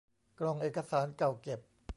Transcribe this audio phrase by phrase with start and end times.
[0.39, 1.59] กล่องเอกสารเก่าเก็บ